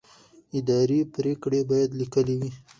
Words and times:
اداري 0.57 0.99
پرېکړې 1.15 1.61
باید 1.69 1.89
لیکلې 1.99 2.35
وي. 2.39 2.51